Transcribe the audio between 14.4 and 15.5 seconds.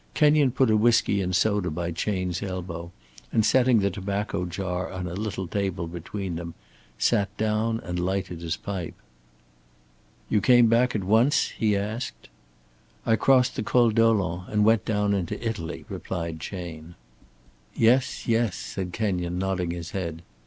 and went down into